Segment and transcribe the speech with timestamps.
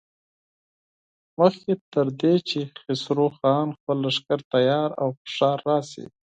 [1.39, 6.05] مخکې تر دې چې خسرو خان خپل لښکر تيار او پر ښار راشي.